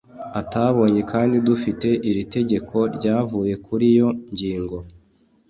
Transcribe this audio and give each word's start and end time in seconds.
atabonye 0.41 1.01
Kandi 1.11 1.35
dufite 1.47 1.87
iri 2.09 2.23
tegeko 2.35 2.77
ryavuye 2.95 3.53
kuri 3.65 3.87
yo 3.97 4.07
ngingo 4.31 4.77